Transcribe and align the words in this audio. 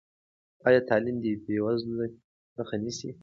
ایا 0.67 0.81
تعلیم 0.89 1.15
د 1.23 1.25
بېوزلۍ 1.45 2.09
مخه 2.55 2.75
نیسي؟ 2.83 3.09